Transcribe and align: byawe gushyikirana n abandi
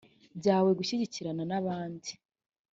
byawe 0.39 0.69
gushyikirana 0.79 1.43
n 1.51 1.53
abandi 1.59 2.09